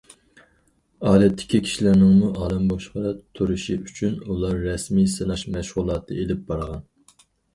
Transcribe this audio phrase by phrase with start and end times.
[1.09, 6.83] ئادەتتىكى كىشىلەرنىڭمۇ ئالەم بوشلۇقىدا تۇرۇشى ئۈچۈن، ئۇلار رەسمىي سىناش مەشغۇلاتى ئېلىپ بارغان.